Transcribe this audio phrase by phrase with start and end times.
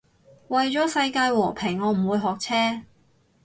[0.47, 2.81] 為咗世界和平我唔會學車